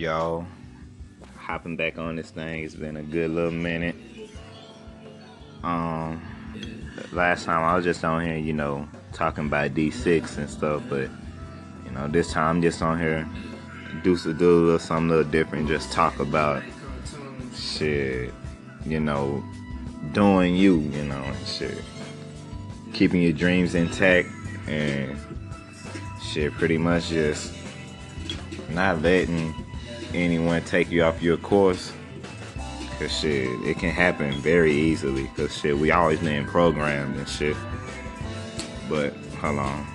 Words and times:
Y'all, 0.00 0.46
hopping 1.36 1.76
back 1.76 1.98
on 1.98 2.16
this 2.16 2.30
thing. 2.30 2.64
It's 2.64 2.74
been 2.74 2.96
a 2.96 3.02
good 3.02 3.30
little 3.32 3.50
minute. 3.50 3.94
Um, 5.62 6.22
last 7.12 7.44
time 7.44 7.62
I 7.62 7.76
was 7.76 7.84
just 7.84 8.02
on 8.02 8.24
here, 8.24 8.38
you 8.38 8.54
know, 8.54 8.88
talking 9.12 9.44
about 9.44 9.74
D6 9.74 10.38
and 10.38 10.48
stuff, 10.48 10.82
but 10.88 11.10
you 11.84 11.90
know, 11.90 12.08
this 12.08 12.32
time 12.32 12.56
I'm 12.56 12.62
just 12.62 12.80
on 12.80 12.98
here, 12.98 13.28
do 14.02 14.16
do 14.16 14.30
a 14.30 14.56
little 14.64 14.78
something 14.78 15.10
a 15.10 15.16
little 15.16 15.30
different, 15.30 15.68
just 15.68 15.92
talk 15.92 16.18
about 16.18 16.62
shit, 17.54 18.32
you 18.86 19.00
know, 19.00 19.44
doing 20.12 20.56
you, 20.56 20.78
you 20.78 21.04
know, 21.04 21.22
and 21.22 21.46
shit, 21.46 21.84
keeping 22.94 23.20
your 23.20 23.34
dreams 23.34 23.74
intact 23.74 24.30
and 24.66 25.14
shit, 26.22 26.54
pretty 26.54 26.78
much 26.78 27.10
just 27.10 27.52
not 28.70 29.02
letting 29.02 29.54
anyone 30.14 30.62
take 30.62 30.90
you 30.90 31.02
off 31.02 31.22
your 31.22 31.36
course. 31.36 31.92
Cause 32.98 33.16
shit, 33.18 33.48
it 33.66 33.78
can 33.78 33.90
happen 33.90 34.32
very 34.40 34.72
easily. 34.72 35.26
Cause 35.36 35.56
shit, 35.56 35.78
we 35.78 35.90
always 35.90 36.20
been 36.20 36.44
programmed 36.46 37.16
and 37.16 37.28
shit. 37.28 37.56
But 38.88 39.14
hold 39.40 39.58
on. 39.58 39.86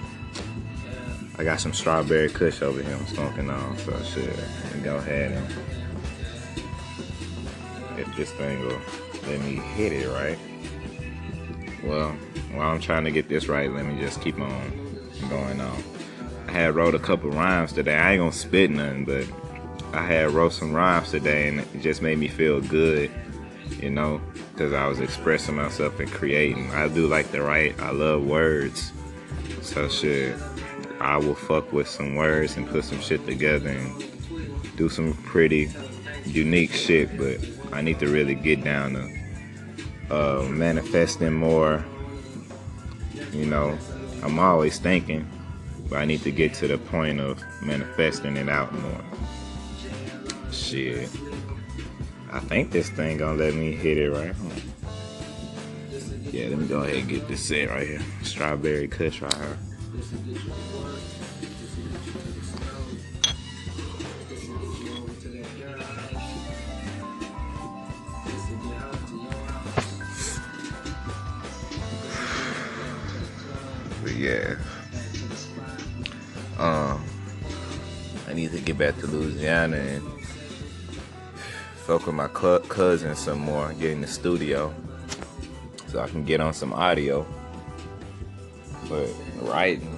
I 1.37 1.43
got 1.43 1.59
some 1.59 1.73
strawberry 1.73 2.29
kush 2.29 2.61
over 2.61 2.81
here 2.81 2.95
I'm 2.95 3.05
smoking 3.07 3.49
on, 3.49 3.77
so 3.79 4.01
shit, 4.03 4.39
go 4.83 4.95
ahead 4.95 5.33
and 5.33 5.45
if 7.99 8.15
this 8.15 8.31
thing 8.31 8.59
will 8.61 8.79
let 9.27 9.41
me 9.41 9.55
hit 9.55 9.91
it 9.91 10.07
right. 10.09 10.37
Well, 11.83 12.11
while 12.53 12.71
I'm 12.71 12.79
trying 12.79 13.03
to 13.05 13.11
get 13.11 13.29
this 13.29 13.47
right, 13.47 13.71
let 13.71 13.85
me 13.85 13.99
just 13.99 14.21
keep 14.21 14.39
on 14.39 14.71
going 15.29 15.59
on. 15.59 15.83
I 16.47 16.51
had 16.51 16.75
wrote 16.75 16.95
a 16.95 16.99
couple 16.99 17.29
rhymes 17.31 17.73
today. 17.73 17.95
I 17.95 18.13
ain't 18.13 18.19
gonna 18.21 18.31
spit 18.31 18.71
nothing, 18.71 19.05
but 19.05 19.25
I 19.95 20.01
had 20.01 20.31
wrote 20.31 20.51
some 20.51 20.73
rhymes 20.73 21.11
today 21.11 21.47
and 21.47 21.61
it 21.61 21.81
just 21.81 22.01
made 22.01 22.17
me 22.17 22.27
feel 22.27 22.59
good, 22.59 23.09
you 23.79 23.89
know, 23.89 24.19
because 24.51 24.73
I 24.73 24.87
was 24.87 24.99
expressing 24.99 25.55
myself 25.55 26.01
and 26.01 26.11
creating. 26.11 26.69
I 26.71 26.89
do 26.89 27.07
like 27.07 27.31
to 27.31 27.41
write. 27.41 27.79
I 27.79 27.91
love 27.91 28.25
words. 28.25 28.91
So 29.61 29.87
shit, 29.87 30.35
I 30.99 31.15
will 31.15 31.33
fuck 31.35 31.71
with 31.71 31.87
some 31.87 32.15
words 32.15 32.57
and 32.57 32.67
put 32.67 32.83
some 32.83 32.99
shit 32.99 33.25
together 33.25 33.69
and 33.69 34.03
do 34.75 34.89
some 34.89 35.13
pretty 35.23 35.71
unique 36.25 36.73
shit, 36.73 37.17
but 37.17 37.39
I 37.71 37.79
need 37.79 37.99
to 37.99 38.07
really 38.07 38.35
get 38.35 38.65
down 38.65 38.95
to 38.95 40.13
uh, 40.13 40.43
manifesting 40.43 41.33
more. 41.33 41.85
You 43.31 43.45
know, 43.45 43.77
I'm 44.23 44.39
always 44.39 44.77
thinking, 44.77 45.25
but 45.89 45.99
I 45.99 46.05
need 46.05 46.21
to 46.23 46.31
get 46.31 46.53
to 46.55 46.67
the 46.67 46.77
point 46.77 47.21
of 47.21 47.41
manifesting 47.61 48.35
it 48.35 48.49
out 48.49 48.73
more. 48.73 49.01
Shit. 50.51 51.09
I 52.31 52.39
think 52.39 52.71
this 52.71 52.89
thing 52.89 53.17
gonna 53.17 53.37
let 53.37 53.53
me 53.53 53.71
hit 53.71 53.97
it 53.97 54.11
right. 54.11 54.35
Yeah, 56.31 56.49
let 56.49 56.57
me 56.59 56.67
go 56.67 56.81
ahead 56.81 56.95
and 56.95 57.09
get 57.09 57.27
this 57.27 57.41
set 57.41 57.69
right 57.69 57.87
here. 57.87 58.01
Strawberry 58.23 58.87
kush 58.87 59.21
right 59.21 59.33
here. 59.33 59.57
But 74.03 74.15
yeah. 74.15 74.55
Um 76.57 77.03
need 78.35 78.51
to 78.51 78.59
get 78.59 78.77
back 78.77 78.97
to 78.99 79.07
Louisiana 79.07 79.77
and 79.77 80.03
fuck 81.85 82.05
with 82.05 82.15
my 82.15 82.27
cousin 82.27 83.15
some 83.15 83.39
more, 83.39 83.73
get 83.73 83.91
in 83.91 84.01
the 84.01 84.07
studio 84.07 84.73
so 85.87 85.99
I 85.99 86.07
can 86.07 86.25
get 86.25 86.41
on 86.41 86.53
some 86.53 86.73
audio. 86.73 87.25
But 88.89 89.09
writing, 89.41 89.97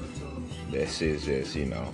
that 0.71 0.89
shit's 0.89 1.25
just, 1.25 1.55
you 1.55 1.65
know, 1.65 1.93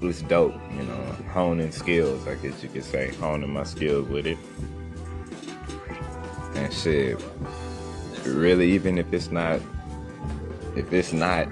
it's 0.00 0.22
dope, 0.22 0.54
you 0.72 0.82
know, 0.82 1.16
honing 1.32 1.72
skills, 1.72 2.26
I 2.26 2.34
guess 2.36 2.62
you 2.62 2.68
could 2.68 2.84
say, 2.84 3.12
honing 3.14 3.52
my 3.52 3.64
skills 3.64 4.08
with 4.08 4.26
it. 4.26 4.38
And 6.54 6.72
shit, 6.72 7.22
really, 8.24 8.72
even 8.72 8.98
if 8.98 9.12
it's 9.12 9.30
not, 9.30 9.60
if 10.74 10.92
it's 10.92 11.12
not, 11.12 11.48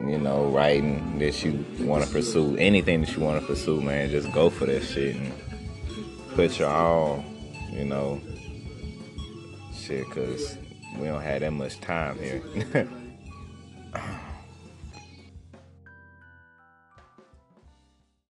you 0.00 0.18
know, 0.18 0.46
writing 0.46 1.18
that 1.18 1.44
you 1.44 1.64
want 1.80 2.04
to 2.04 2.10
pursue, 2.10 2.56
anything 2.56 3.00
that 3.00 3.16
you 3.16 3.22
want 3.22 3.40
to 3.40 3.46
pursue, 3.46 3.80
man, 3.80 4.10
just 4.10 4.32
go 4.32 4.50
for 4.50 4.66
that 4.66 4.82
shit 4.82 5.16
and 5.16 5.32
put 6.34 6.58
your 6.58 6.68
all, 6.68 7.24
you 7.70 7.84
know, 7.84 8.20
shit, 9.74 10.08
cause 10.10 10.56
we 10.98 11.06
don't 11.06 11.22
have 11.22 11.40
that 11.40 11.52
much 11.52 11.80
time 11.80 12.18
here. 12.18 12.88